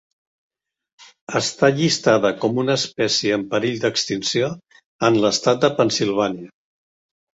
[1.39, 4.49] Està llistada com una espècie en perill d'extinció
[5.11, 6.51] en l'estat de Pennsilvània.